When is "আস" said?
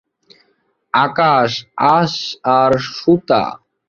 1.95-2.13